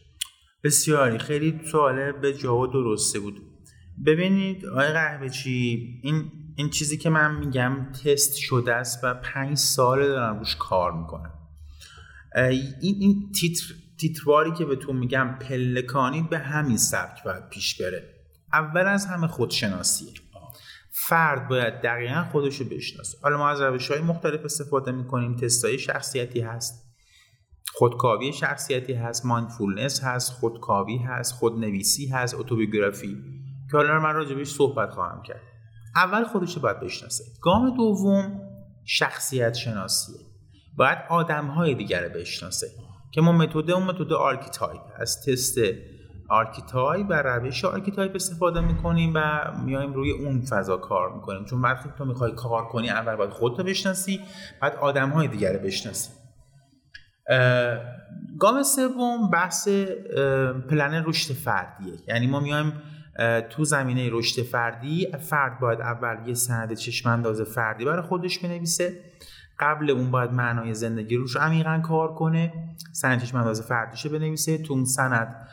[0.64, 1.20] بسیاری.
[1.20, 3.42] خیلی سوال به جا درسته بود.
[4.06, 9.58] ببینید آقای قهوه چی این این چیزی که من میگم تست شده است و پنج
[9.58, 11.34] سال دارم روش کار می‌کنم.
[12.82, 13.64] این این تیتر
[14.00, 18.04] تیترواری که بهتون میگم پلکانی به همین سبک باید پیش بره.
[18.54, 20.14] اول از همه خودشناسیه.
[21.08, 23.18] فرد باید دقیقا خودش رو بشناسه.
[23.24, 25.36] حالا ما از روش های مختلف استفاده می‌کنیم.
[25.36, 26.84] تستای شخصیتی هست.
[27.74, 29.26] خودکاوی شخصیتی هست.
[29.26, 30.32] مایندفولنس هست.
[30.32, 31.34] خودکاوی هست.
[31.34, 32.36] خودنویسی هست.
[32.36, 33.18] اتوبیوگرافی.
[33.72, 35.42] که حالا من راجبش صحبت خواهم کرد.
[35.96, 37.24] اول خودش رو باید بشناسه.
[37.42, 38.42] گام دوم
[38.86, 40.22] شخصیت شناسیه.
[40.76, 42.68] باید آدم های دیگر رو بشناسه.
[43.12, 45.58] که ما متد اون متد archetype از تست
[46.34, 51.46] archetype و روش archetype استفاده می‌کنیم و میایم روی اون فضا کار می‌کنیم.
[51.46, 54.22] چون وقتی تو می‌خوای کار کنی اول باید خودت رو بشناسی
[54.62, 56.10] بعد آدم های دیگر بشناسی.
[58.39, 59.67] گام سوم بحث
[60.69, 61.93] پلن رشد فردیه.
[62.08, 62.74] یعنی ما میایم
[63.50, 69.13] تو زمینه رشد فردی فرد باید اول یه سند چشم انداز فردی برای خودش بنویسه.
[69.60, 72.54] قبل اون باید معنای زندگی روش عمیقا کار کنه
[72.91, 75.48] سند چشم انداز فردیشه بنویسه تو اون سند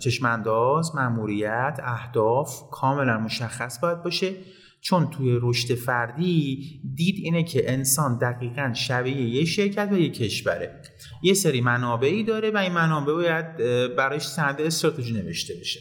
[0.00, 4.32] چشمانداز مأموریت اهداف کاملا مشخص باید باشه.
[4.80, 6.64] چون توی رشد فردی
[6.94, 10.82] دید اینه که انسان دقیقا شبیه یه شرکت و یه کشوره.
[11.22, 13.56] یه سری منابعی داره و این منابع باید
[13.96, 15.80] برایش سند استراتژی نوشته بشه.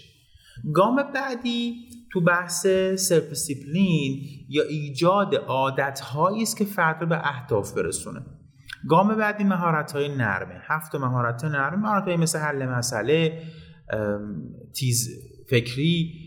[0.74, 1.76] گام بعدی
[2.12, 3.50] تو بحث سلف
[4.50, 6.02] یا ایجاد عادت
[6.42, 8.20] است که فرد رو به اهداف برسونه.
[8.90, 10.62] گام بعدی مهارت های نرمه.
[10.68, 13.42] هفت مهارت نرمه مهارت های مثل حل مسئله
[14.74, 15.10] تیز
[15.50, 16.24] فکری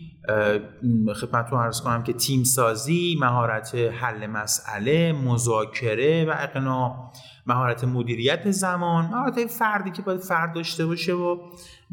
[1.15, 7.11] خدمتتون عرض کنم که تیم سازی مهارت حل مسئله مذاکره و اقناع
[7.45, 9.05] مهارت مدیریت زمان.
[9.05, 11.37] مهارت فردی که باید فرد داشته باشه و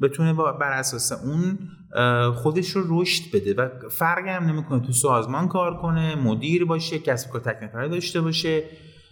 [0.03, 1.59] بتونه بر اساس اون
[2.35, 7.31] خودش رو رشد بده و فرقی هم نمی‌کنه تو سازمان کار کنه مدیر باشه کسب
[7.31, 8.63] کار تک داشته باشه.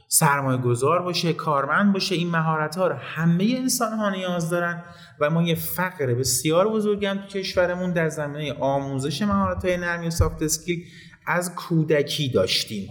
[0.09, 4.83] سرمایه گذار باشه کارمند باشه این مهارت ها رو همه انسان ها نیاز دارن
[5.21, 10.11] و ما یه فقر بسیار بزرگم تو کشورمون در زمینه آموزش مهارت های نرمی و
[10.11, 10.85] سافت اسکیل
[11.27, 12.89] از کودکی داشتیم.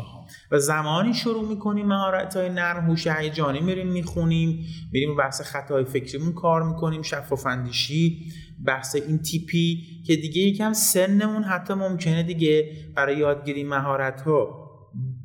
[0.51, 6.33] و زمانی شروع می‌کنیم مهارت های نرم هوش هیجانی میریم می‌خونیم میریم بحث خطای فکریمون
[6.33, 8.33] کار می‌کنیم شفاف اندیشی
[8.65, 14.64] بحث این تیپی که دیگه یکم سنمون حتی ممکنه دیگه برای یادگیری مهارت ها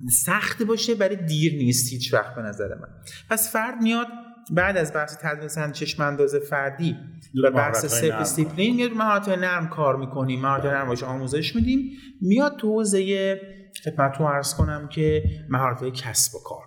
[0.09, 2.89] سخت باشه برای دیر نیست هیچ وقت به نظر من.
[3.31, 4.07] پس فرد میاد
[4.51, 6.97] بعد از بحث ترسیم چشم انداز فردی
[7.45, 11.91] و بحث self discipline میاد مهارت نرم کار می‌کنیم مهارت نرم باشه آموزش میدیم.
[12.21, 13.41] میاد تو حوزه
[13.85, 16.63] خدمتتون عرض کنم که مهارت کسب و کار.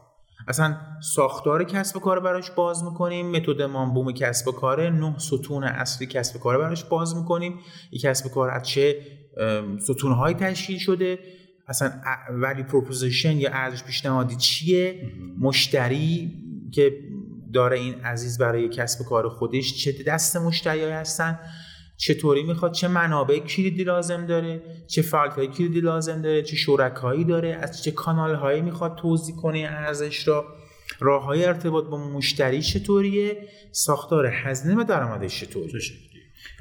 [0.48, 0.78] اصلا
[1.16, 5.64] ساختار کسب و کار براش باز می‌کنیم متد همون بوم کسب و کار نه ستون
[5.64, 7.60] اصلی کسب و کار براش باز می‌کنیم.
[7.92, 8.96] یک کسب و کار از چه
[9.80, 11.20] ستونهایی تشکیل شده.
[11.68, 11.92] اصلا
[12.30, 16.32] value proposition یا ارزش پیشنهادی چیه؟ مشتری
[16.72, 17.00] که
[17.54, 21.40] داره این عزیز برای کسب کار خودش چه دست مشتری هستن
[21.98, 27.24] چطوری می‌خواد چه منابع کلیدی لازم داره چه فعالیت های کلیدی لازم داره چه شرکایی
[27.24, 30.46] داره از چه کانال هایی می‌خواد توضیح کنه ارزش را
[31.00, 35.82] راه های ارتباط با مشتری چطوریه ساختار هزینه و درآمدش چطوریه؟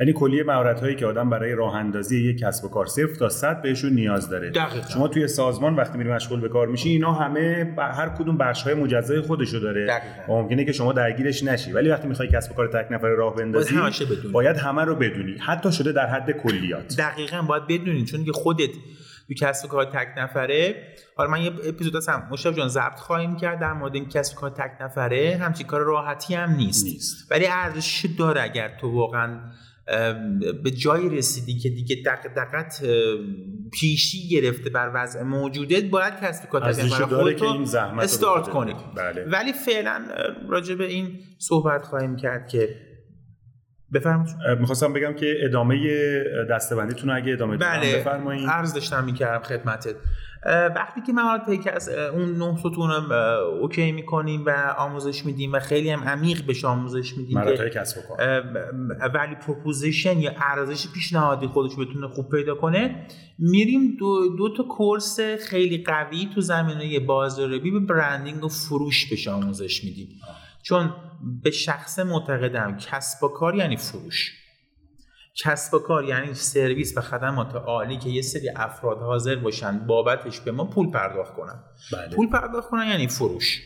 [0.01, 3.29] یعنی کلیه مهارت هایی که آدم برای راه اندازی یک کسب و کار صفر تا
[3.29, 4.51] صد بهشون نیاز داره.
[4.51, 4.89] دقیقا.
[4.89, 8.75] شما توی سازمان وقتی میری مشغول به کار میشی اینا همه هر کدوم بخش های
[8.75, 10.01] مجزای خودشو داره.
[10.29, 11.73] و ممکنه که شما درگیرش نشی.
[11.73, 15.37] ولی وقتی می‌خوای کسب و کار تک نفره راه بندازی باید, باید همه رو بدونی.
[15.39, 16.97] حتی شده در حد کلیات.
[16.99, 18.05] دقیقا باید بدونی.
[18.05, 18.71] چون که خودت
[19.29, 20.75] تو کسب و کار تک نفره.
[21.17, 22.29] حالا من یه اپیزود هستم.
[22.31, 25.39] مشتاق جان ضبط خواهیم کرد در مورد این کسب و کار تک نفره.
[25.41, 27.33] همچین کار راحتی هم نیست, نیست.
[27.33, 29.39] ولی ارزشش داره اگر تو واقعا
[30.65, 31.97] به جایی رسیدی که دیگه
[32.37, 32.83] دقت
[33.73, 36.73] پیشی گرفته بر وضع موجودت باید کسب کار
[37.07, 37.43] خودت
[37.99, 38.75] استارت کنی.
[38.97, 39.25] بله.
[39.25, 40.05] ولی فعلا
[40.49, 42.77] راجع به این صحبت خواهیم کرد که
[43.95, 44.37] بفرمایید.
[44.61, 45.77] می‌خواستم بگم که ادامه
[46.51, 47.97] دستبندیتون اگه ادامه بله.
[47.97, 48.49] بفرمایید.
[48.49, 49.95] عرض داشتم می‌کردم خدمتت.
[50.77, 52.91] وقتی که مهارت پیک از اون نه ستون
[53.61, 57.97] okay می‌کنیم و آموزش میدیم و خیلی هم عمیق بهش آموزش میدیم مهارت کسب
[59.15, 63.07] value proposition یا ارزش پیشنهادی خودش بتونه خوب پیدا کنه
[63.39, 69.29] میریم دو, دو تا course خیلی قوی تو زمینه بازاریابی به branding و فروش بهش
[69.29, 70.09] آموزش میدیم.
[70.63, 70.95] چون
[71.43, 74.33] به شخص معتقدم کسب و کار یعنی فروش.
[75.35, 80.41] کسب و کار یعنی سرویس و خدمات عالی که یه سری افراد حاضر باشن بابتش
[80.41, 81.65] به ما پول پرداخت کنن.
[81.93, 82.17] بله.
[82.17, 83.61] پول پرداخت کنن یعنی فروش.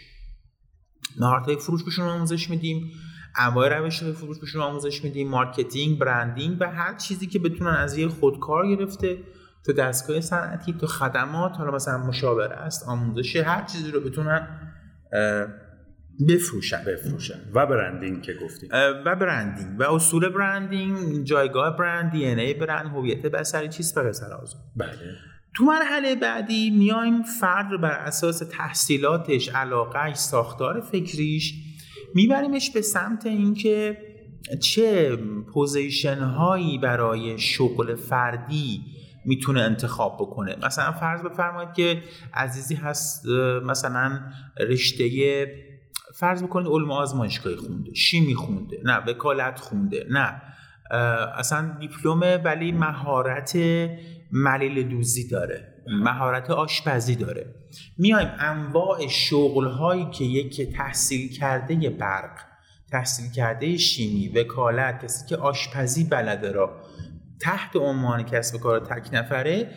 [1.18, 2.90] مهارت فروش بهشون آموزش میدیم.
[3.38, 5.28] انواع روش فروش بهشون آموزش میدیم.
[5.29, 9.18] marketing branding و هر چیزی که بتونن از یه خودکار گرفته
[9.66, 14.48] تو دستگاه صنعتی تو خدمات حالا مثلا مشاوره است آموزش هر چیزی رو بتونن
[16.29, 16.85] بفروشن.
[16.85, 17.40] بفروشن.
[17.55, 18.68] و branding که گفتیم.
[19.07, 19.81] و branding.
[19.81, 24.26] و اصول برندینگ جایگاه برند DNA برند هویت بصری چیز به قصر
[24.76, 24.90] بله.
[25.55, 31.55] تو مرحله بعدی میایم فرد رو بر اساس تحصیلاتش علاقهش ساختار فکریش
[32.14, 33.98] میبریمش به سمت اینکه
[34.61, 35.16] چه
[35.52, 38.81] position هایی برای شغل فردی
[39.24, 40.57] می‌تونه انتخاب بکنه.
[40.66, 42.02] مثلا فرض بفرمایید که
[42.35, 43.26] عزیزی هست
[43.64, 44.20] مثلا
[44.61, 45.09] رشته
[46.18, 50.42] فرض بکنید علم آزمایشگاهی خونده شیمی خونده نه وکالت خونده نه.
[51.38, 53.57] اصلا دیپلمه ولی مهارت
[54.33, 57.55] ملیل دوزی داره مهارت آشپزی داره.
[57.98, 62.38] میایم انواع شغل هایی که یک تحصیل کرده برق
[62.90, 66.83] تحصیل کرده شیمی وکالت کسی که آشپزی بلده را
[67.40, 69.70] تحت عنوان کسب کار تک نفره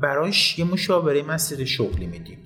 [0.00, 2.38] براش یه مشاوره مسیر شغلی میدیم.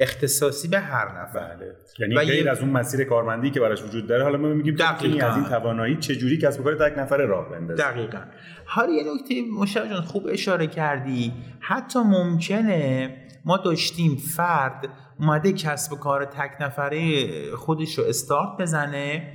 [0.00, 1.56] اختصاصی به هر نفر.
[1.56, 1.74] بله.
[1.98, 5.26] یعنی غیر از اون مسیر کارمندی که براش وجود داره حالا ما میگیم دقیقاً.
[5.26, 8.18] از این توانایی چه جوری کسب و کار تک نفره راه بندازه دقیقاً.
[8.64, 11.32] حالا یه نکته مشتاق جان خوب اشاره کردی.
[11.60, 19.32] حتی ممکنه ما داشتیم فرد اومده کسب و کار تک نفره خودش رو استارت بزنه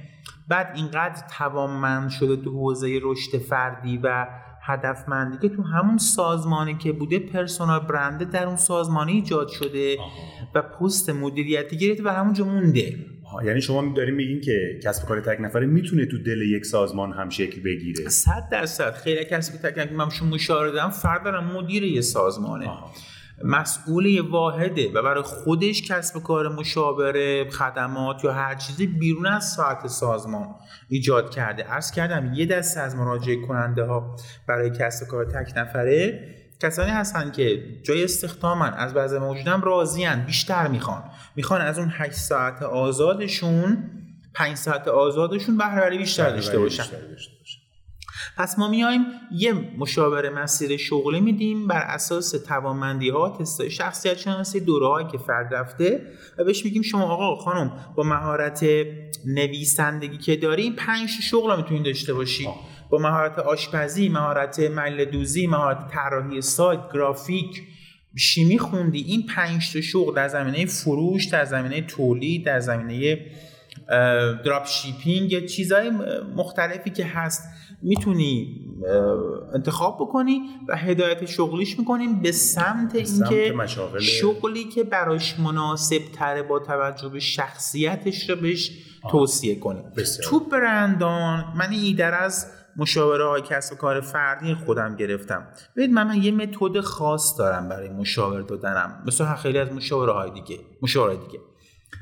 [0.47, 4.27] بعد اینقدر توانمند شده تو حوزه رشد فردی و
[4.67, 9.97] هدفمندی که تو همون سازمانی که بوده پرسونال برنده در اون سازمانی ایجاد شده
[10.55, 12.95] و پست مدیریتی گرفته و همونجا مونده.
[13.45, 17.29] یعنی شما داریم میگین که کسب کار تک نفره می‌تونه تو دل یک سازمان هم
[17.29, 18.09] شکل بگیره.
[18.09, 18.93] 100 درصد.
[18.93, 22.65] خیلی کسب تک نفره من شما مشاوره دادم فرد مدیر یه سازمانه.
[22.65, 22.91] آها.
[23.43, 29.87] مسئول واحده و برای خودش کسب کار مشاوره خدمات یا هر چیزی بیرون از ساعت
[29.87, 30.55] سازمان
[30.89, 31.63] ایجاد کرده.
[31.63, 34.15] عرض کردم یه دسته از مراجعه کننده ها
[34.47, 36.29] برای کسب کار تک نفره
[36.61, 41.03] کسانی هستن که جای استخدامن از بعض موجودم راضیان بیشتر می‌خوان.
[41.35, 43.89] می‌خوان از اون 8 ساعت آزادشون
[44.33, 46.83] 5 ساعت آزادشون بهره بیشتر داشته باشن.
[48.37, 54.59] پس ما میایم یه مشاوره مسیر شغلی میدیم بر اساس توانمندی ها تست شخصیت شناسی
[54.59, 56.01] دوره که فرد رفته
[56.37, 58.65] و بهش میگیم شما آقا خانم با مهارت
[59.25, 62.47] نویسندگی که داریم پنج شغل می‌تونید داشته باشی.
[62.89, 67.61] با مهارت آشپزی مهارت مل دوزی مهارت طراحی سایت گرافیک
[68.17, 73.25] شیمی خوندی این پنج تا شغل در زمینه فروش در زمینه تولید در زمینه
[74.45, 75.91] دراپ شیپینگ چیزهای
[76.35, 77.43] مختلفی که هست.
[77.85, 78.61] می‌تونی
[79.53, 83.55] انتخاب بکنی و هدایت شغلیش می‌کنیم به سمت اینکه
[83.99, 88.71] شغلی که براش مناسب تره با توجه به شخصیتش رو بهش
[89.11, 89.83] توصیه کنیم
[90.23, 95.47] تو برندان من ایدر از مشاوره های کسب و کار فردی خودم گرفتم.
[95.75, 99.03] ببینید من, من یه متد خاص دارم برای مشاور دادنم.
[99.07, 101.39] مثل خیلی از مشاوره های دیگه مشاوره دیگه.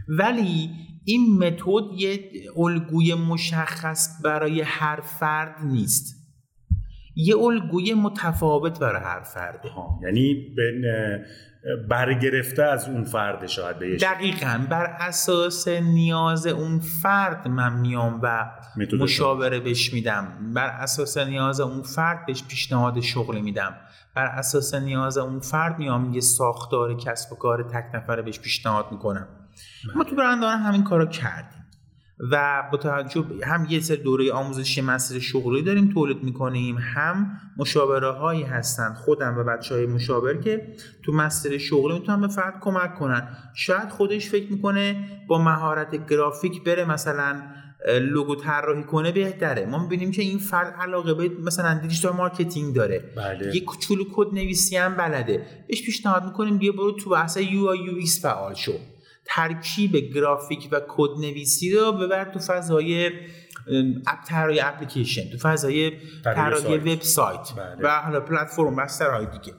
[0.08, 0.70] ولی
[1.06, 2.20] این متد یه
[2.58, 6.24] الگوی مشخص برای هر فرد نیست.
[7.16, 9.70] یه الگوی متفاوت برای هر فرده.
[10.04, 10.56] یعنی
[11.90, 14.66] برگرفته از اون فرد شاید به دقیقا.
[14.70, 18.52] بر اساس نیاز اون فرد من میام و
[19.00, 20.52] مشاوره بهش میدم.
[20.56, 23.76] بر اساس نیاز اون فرد بهش پیشنهاد شغلی میدم.
[24.16, 28.86] بر اساس نیاز اون فرد میام یه ساختار کسب و کار تک نفره بهش پیشنهاد
[28.92, 29.28] می‌کنم.
[29.96, 31.60] ما تو برندان همین کارو کردیم.
[32.32, 38.12] و با توجه هم یه سر دوره آموزشی مسیر شغلی داریم تولید می‌کنیم هم مشاوره
[38.12, 42.96] هایی هستن خودم و بچه های مشاور که تو مسیر شغلی می‌تونن به فرد کمک
[42.96, 43.28] کنن.
[43.56, 47.42] شاید خودش فکر می‌کنه با مهارت گرافیک بره مثلا
[48.02, 49.66] لوگو طراحی کنه بهتره.
[49.66, 53.14] ما می‌بینیم که این فرد علاقه به مثلا digital marketing داره.
[53.18, 53.56] بله.
[53.56, 55.46] یه کوچولو کد نویسی هم بلده.
[55.68, 58.74] بهش پیشنهاد می‌کنیم بیا برو تو بحث UI UX فعال شو.
[59.26, 63.12] ترکیب گرافیک و کد نویسی رو ببر تو فضای
[64.08, 65.92] اپ طراحی اپلیکیشن تو فضای
[66.24, 67.76] طراحی وبسایت بله.
[67.82, 69.54] و حالا پلتفرم و دیگه.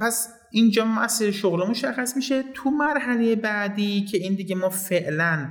[0.00, 2.42] پس اینجا مسیر شغل مشخص میشه.
[2.54, 5.50] تو مرحله بعدی که این دیگه ما فعلا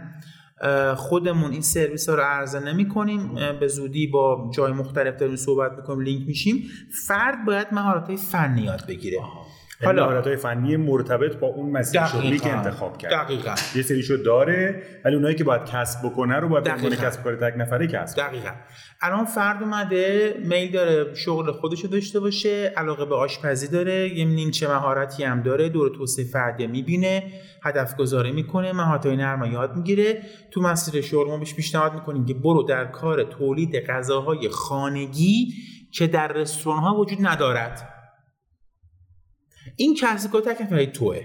[0.96, 5.72] خودمون این سرویس ها رو عرضه نمی کنیم به زودی با جای مختلف داریم صحبت
[5.72, 6.70] می‌کنیم لینک میشیم
[7.08, 9.18] فرد باید مهارت های فنی یاد بگیره.
[9.86, 13.12] حالا مهارت های فنی مرتبط با اون مسیر شغلی که انتخاب کرد.
[13.12, 13.56] دقیقاً.
[13.76, 17.54] یه سریشو داره ولی اونایی که باید کسب بکنه رو باید بکنه کسب کار تک
[17.58, 18.50] نفره کسب دقیقاً.
[19.02, 24.26] الان فرد اومده میل داره شغل خودش رو داشته باشه علاقه به آشپزی داره یه
[24.26, 27.24] نیمچه مهارتی هم داره دور توسعه فردی می‌بینه
[27.64, 30.22] هدف گذاری می‌کنه مهارت های نرم یاد می‌گیره.
[30.52, 35.54] تو مسیر شغل ما بهش پیشنهاد می‌کنیم که برو در کار تولید غذاهای خانگی
[35.92, 37.94] که در رستوران ها وجود ندارد.
[39.76, 41.22] این کسب کار تک توه.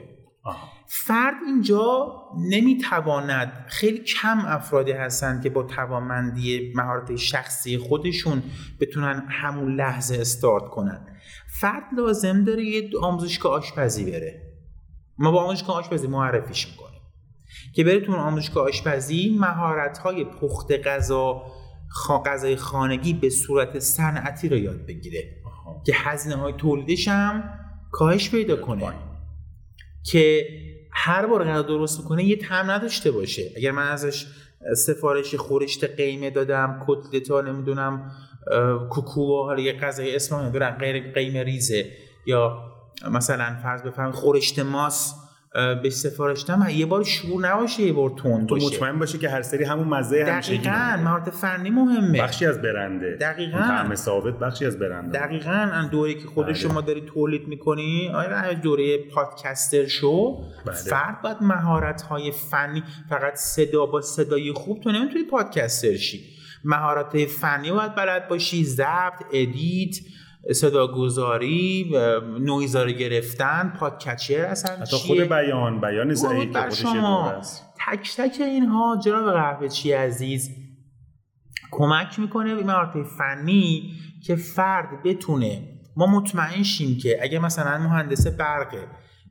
[0.87, 8.43] فرد اینجا نمی‌تواند خیلی کم افرادی هستند که با توانمندی مهارت شخصی خودشون
[8.81, 11.07] بتونن همون لحظه استارت کنن.
[11.61, 14.43] فرد لازم داره یه آموزشگاه آشپزی بره.
[15.19, 17.01] ما با آموزشگاه آشپزی معرفیش می‌کنیم.
[17.75, 21.43] که بره تو آموزشگاه آشپزی مهارت های پخت غذا
[22.27, 25.37] غذای خانگی به صورت صنعتی رو یاد بگیره.
[25.87, 27.45] که هزینه های تولیدش هم
[27.93, 28.93] کاهش پیدا کنه
[30.03, 30.47] که
[30.93, 33.51] هر بار غذا درست کنه یه طعم نداشته باشه.
[33.57, 34.27] اگر من ازش
[34.77, 38.11] سفارش خورشت قیمه دادم کتلتا نمی‌دونم
[38.91, 41.87] کوکو حالا یه غذای اسم نمی‌دونم غیر قیمه ریزه
[42.27, 42.73] یا
[43.11, 45.15] مثلا فرض بفرمایید خورشت ماست
[45.55, 49.43] به سفارش یه بار شور نباشه یه بار تون باشه تو مطمئن باشه که هر
[49.43, 52.23] سری همون مزه همیشه دقیقاً مهارت فنی مهمه.
[52.23, 53.17] بخشی از برنده.
[53.21, 53.59] دقیقاً.
[53.59, 55.19] طعم ثابت بخشی از برنده.
[55.19, 55.51] دقیقاً.
[55.73, 56.55] ان دوره که خود بله.
[56.55, 60.37] شما داری تولید می‌کنی آیا دوره پادکستر شو
[60.67, 60.75] بله.
[60.75, 66.21] فرد باید مهارت های فنی فقط صدا با صدای خوب تو نمی‌تونی podcaster شی.
[66.65, 69.97] مهارت فنی باید بلد باشی ضبط edit
[70.53, 71.93] صداگذاری
[72.41, 73.73] نویزا رو گرفتن.
[73.79, 77.43] podcaster اصلا حتی خود بیان بیان زایی که شما.
[77.87, 80.51] تک تک اینها جناب قهوه چی عزیز
[81.71, 83.93] کمک می‌کنه به مهارت فنی
[84.27, 88.87] که فرد بتونه ما مطمئن شیم که اگه مثلا مهندس برقه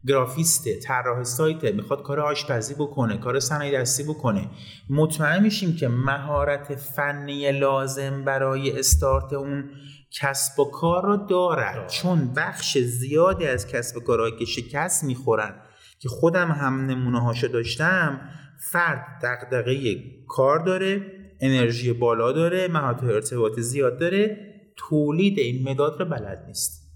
[0.08, 4.48] گرافیست طراح سایت می‌خواد کار آشپزی بکنه کار صنایع دستی بکنه
[4.90, 9.70] مطمئن میشیم که مهارت فنی لازم برای استارت اون
[10.12, 15.62] کسب و کار رو دارد چون بخش زیادی از کسب و کارهایی که شکست می‌خورن
[16.00, 18.30] که خودم هم نمونه هاشو داشتم
[18.72, 19.96] فرد دقدقه
[20.28, 21.02] کار داره
[21.40, 24.38] انرژی بالا داره مهارت ارتباط زیاد داره
[24.78, 26.92] تولید این مداد رو بلد نیست.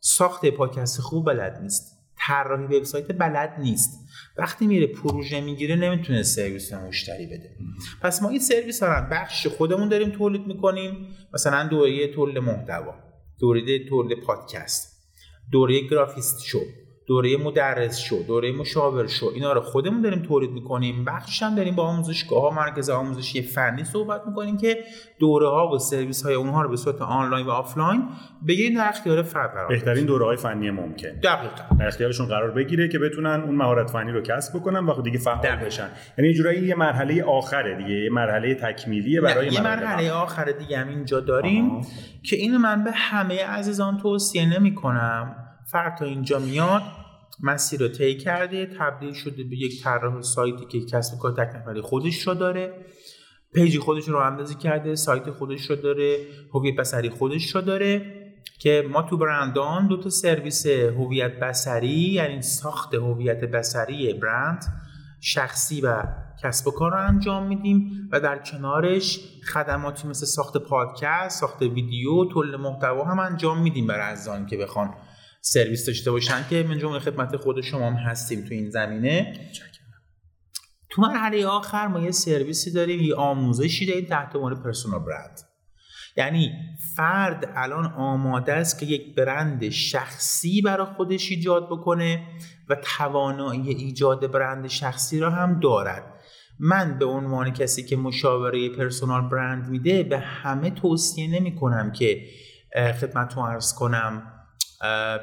[0.00, 2.01] ساخت پاکست خوب بلد نیست.
[2.26, 3.90] طراحی وبسایت بلد نیست.
[4.36, 7.56] وقتی میره پروژه می‌گیره نمی‌تونه سرویس مشتری بده.
[8.02, 11.06] پس ما این سرویس ها بخش خودمون داریم تولید می‌کنیم.
[11.34, 12.94] مثلا دوره تولید محتوا
[13.40, 14.92] دوره تولید پادکست
[15.52, 16.60] دوره گرافیست شو.
[17.06, 21.04] دوره مدرس شو دوره مشاور شو اینا رو خودمون داریم تولید می‌کنیم.
[21.04, 24.84] بخشش هم داریم با آموزشگاه ها مرکز آموزشی فنی صحبت می‌کنیم که
[25.18, 28.08] دوره ها و سرویس های اونها رو به صورت آنلاین و آفلاین
[28.48, 31.08] بگیریم در اختیار فرد قرار بهترین دوره های فنی ممکن.
[31.08, 31.76] دقیقاً.
[31.78, 35.56] در اختیارشون قرار بگیره که بتونن اون مهارت فنی رو کسب بکنن و دیگه فعال
[35.56, 35.88] بشن.
[36.18, 40.78] یعنی یه جورایی یه مرحله آخره دیگه یه مرحله تکمیلیه برای یه مرحله آخره دیگه
[40.78, 41.86] هم اینجا داریم آه.
[42.22, 45.41] که اینو من به همه عزیزان توصیه نمی‌کنم.
[45.72, 46.82] فرد تا اینجا میاد
[47.42, 51.80] مسیر رو طی کرده تبدیل شده به یک طراح سایتی که کسب کار تک نفری
[51.80, 52.74] خودش رو داره.
[53.54, 58.22] پیجی خودش رو اندازی کرده سایت خودش رو داره هویت بصری خودش رو داره
[58.58, 64.64] که ما تو برندان دو تا سرویس هویت بصری یعنی ساخت هویت بصری برند
[65.20, 66.02] شخصی و
[66.42, 69.20] کسب و کار رو انجام میدیم و در کنارش
[69.52, 74.94] خدماتی مثل ساخت پادکست، ساخت ویدیو، تولید محتوا هم انجام میدیم برای عزیزان که بخوان
[75.44, 79.32] سرویس داشته باشن که من جمله خدمت خود شما هم هستیم تو این زمینه.
[80.90, 85.40] تو مرحله آخر ما یه سرویسی داریم یه آموزشی داریم تحت عنوان پرسونال برند
[86.16, 86.52] یعنی
[86.96, 92.26] فرد الان آماده است که یک برند شخصی برای خودش ایجاد بکنه
[92.68, 96.04] و توانایی ایجاد برند شخصی را هم دارد.
[96.58, 102.26] من به عنوان کسی که مشاوره پرسونال برند میده به همه توصیه نمی کنم که
[103.00, 104.41] خدمتتون ارز کنم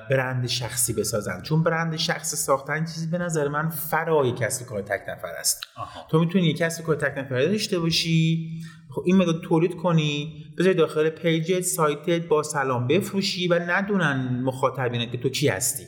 [0.10, 1.42] برند شخصی بسازن.
[1.42, 5.62] چون برند شخصی ساختن چیزی به نظر من فرای کسب کار تک نفر است.
[6.10, 8.50] تو می‌تونی یک کسب کار تک نفره داشته باشی
[8.96, 15.12] خب این مقدار تولید کنی بذاری داخل پیجت سایتت با سلام بفروشی و ندونن مخاطبینت
[15.12, 15.84] که تو کی هستی.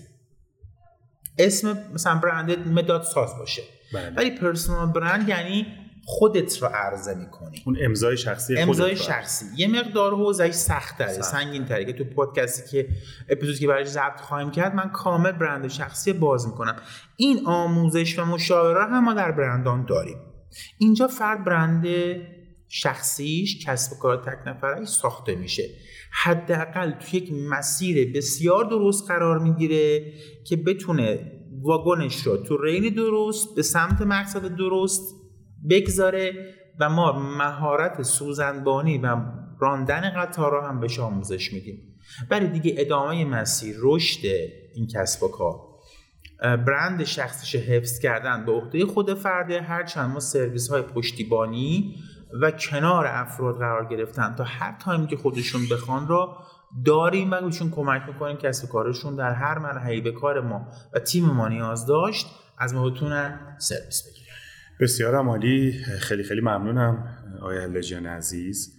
[1.37, 3.61] اسم مثلا برندت مداد ساز باشه.
[3.93, 4.09] بله.
[4.09, 5.67] ولی پرسونال برند یعنی
[6.05, 7.63] خودت رو عرضه می‌کنی.
[7.65, 9.45] اون امضای شخصی امضای شخصی.
[9.57, 10.97] یه مقدار حوزهش سخت.
[10.97, 12.87] تره سنگین تره که تو پادکستی که
[13.29, 16.75] اپیزودی که برای ضبط خواهیم کرد من کامل برند شخصی باز می‌کنم.
[17.15, 20.17] این آموزش و مشاوره هم ما در برندان داریم.
[20.77, 21.87] اینجا فرد برند
[22.67, 25.63] شخصیش کسب کار تک نفره ساخته میشه.
[26.11, 30.13] حداقل تو یک مسیر بسیار درست قرار می‌گیره
[30.47, 31.31] که بتونه
[31.61, 35.20] واگنش رو تو رین درست به سمت مقصد درست
[35.69, 39.15] بگذاره و ما مهارت سوزنبانی و
[39.59, 41.97] راندن قطار رو هم بهش آموزش میدیم.
[42.29, 44.25] برای دیگه ادامه مسیر رشد
[44.75, 45.55] این کسب و کار.
[46.41, 51.95] برند شخصش حفظ کردن به عهده خود فرده هرچند ما سرویس های پشتیبانی
[52.41, 56.37] و کنار افراد قرار گرفتن تا هر تایمی که خودشون بخوان را
[56.85, 61.25] داریم و بهشون کمک می‌کنیم کسب کارشون در هر مرحله به کار ما و تیم
[61.25, 64.20] ما نیاز داشت از ما بتونن سرویس بگیرن.
[64.81, 65.71] بسیار عمالی.
[65.99, 67.07] خیلی خیلی ممنونم
[67.41, 68.77] آیا لجان عزیز.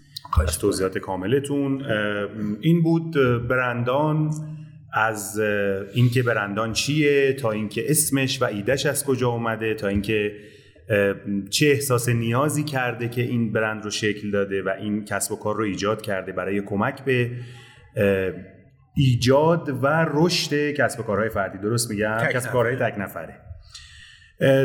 [0.49, 1.85] از توضیحات کاملتون.
[2.61, 3.13] این بود
[3.49, 4.31] برندان
[4.93, 5.41] از
[5.95, 10.33] اینکه برندان چیه تا اینکه اسمش و ایدهش از کجا اومده تا اینکه
[11.51, 15.57] چه احساس نیازی کرده که این برند رو شکل داده و این کسب و کار
[15.57, 17.31] رو ایجاد کرده برای کمک به
[18.97, 21.59] ایجاد و رشد کسب و کارهای فردی.
[21.59, 23.52] درست میگم؟ کسب و کارهای تک نفره.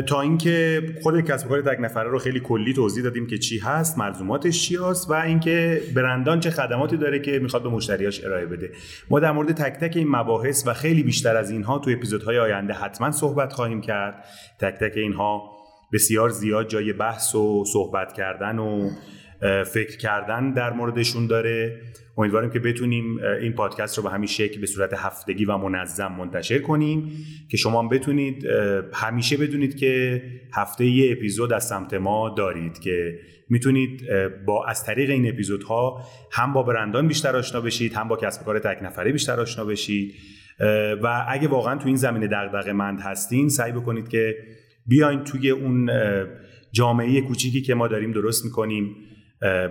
[0.06, 3.98] تا اینکه خود کسب کار تک نفره رو خیلی کلی توضیح دادیم که چی هست
[3.98, 8.70] ملزوماتش چی هست و اینکه برندان چه خدماتی داره که می‌خواد به مشتریاش ارائه بده.
[9.10, 12.72] ما در مورد تک تک این مباحث و خیلی بیشتر از اینها تو اپیزودهای آینده
[12.72, 14.24] حتما صحبت خواهیم کرد.
[14.60, 15.58] تک تک اینها
[15.92, 18.90] بسیار زیاد جای بحث و صحبت کردن و
[19.66, 21.80] فکر کردن در موردشون داره.
[22.16, 26.58] امیدواریم که بتونیم این پادکست رو به همین شکل به صورت هفتگی و منظم منتشر
[26.58, 27.12] کنیم.
[27.50, 28.46] که شما بتونید
[28.92, 30.22] همیشه بدونید که
[30.54, 33.18] هفته یه اپیزود از سمت ما دارید که
[33.48, 34.02] می‌تونید
[34.46, 38.58] با از طریق این اپیزودها هم با برندان بیشتر آشنا بشید هم با کسب کار
[38.58, 40.14] تک نفره بیشتر آشنا بشید.
[41.02, 44.36] و اگه واقعا تو این زمینه دغدغه مند هستین سعی بکنید که
[44.86, 45.90] بیاین توی اون
[46.72, 48.96] جامعه کوچیکی که ما داریم درست می‌کنیم.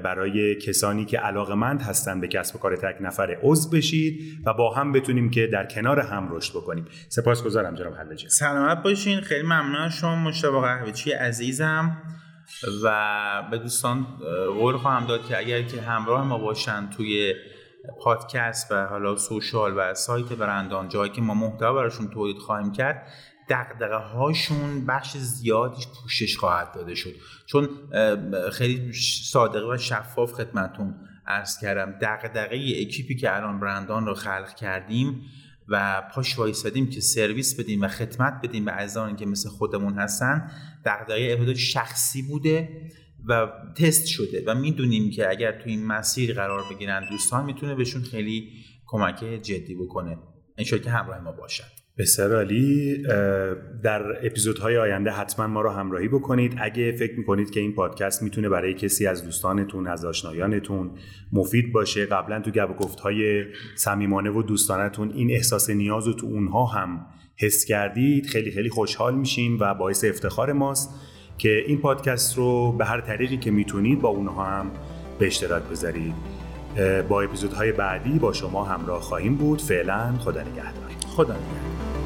[0.04, 4.74] برای کسانی که علاقمند هستن به کسب و کار تک نفره عضو بشید و با
[4.74, 6.86] هم بتونیم که در کنار هم رشد بکنیم.
[7.10, 9.22] سپاسگزارم جناب حلجی سلامت باشین.
[9.22, 11.98] خیلی ممنون شما مشتاق قهوه‌چی عزیزم.
[12.84, 14.06] و به دوستان
[14.60, 17.34] قول خواهم داد که اگر که همراه ما باشن توی
[18.04, 23.08] پادکست و حالا سوشال و سایت برندان جایی که ما محتوا براشون تولید خواهیم کرد
[23.50, 27.14] دقدقه هاشون بخش زیادیش پوشش خواهد داده شد.
[27.46, 27.70] چون
[28.52, 28.94] خیلی
[29.24, 30.96] صادقه و شفاف خدمتون
[31.28, 31.92] ارز کردم.
[31.92, 35.22] دقدقه اکیپی که الان برندان رو خلق کردیم
[35.68, 40.52] و پاش وایسادیم که سرویس بدیم و خدمت بدیم به عزیزانی که مثل خودمون هستن
[40.86, 42.70] دغدغه ابتدا شخصی بوده
[43.26, 48.04] و تست شده و می‌دونیم که اگر تو این مسیر قرار بگیرن دوستان می‌تونه بهشون
[48.04, 48.52] خیلی
[48.86, 50.18] کمک جدی بکنه.
[50.58, 53.04] انشاءالله که همراه ما باشد بسیار عالی
[53.84, 56.56] در اپیزودهای آینده حتما ما رو همراهی بکنید.
[56.58, 60.92] اگه فکر می‌کنید که این پادکست می‌تونه برای کسی از دوستانتون از آشنایانتون
[61.34, 63.46] مفید باشه قبلا تو گپ گفت های
[63.76, 69.16] صمیمانه و دوستانتون این احساس نیاز رو تو اونها هم حس کردید خیلی خیلی خوشحال
[69.16, 70.90] میشیم و باعث افتخار ماست
[71.38, 74.72] که این پادکست رو به هر طریقی که می‌تونید با اونها هم
[75.20, 76.14] به اشتراک بذارید.
[77.10, 79.62] با اپیزودهای بعدی با شما همراه خواهیم بود.
[79.62, 80.87] فعلا خدا نگهدار.
[81.18, 81.97] خدا نگهدار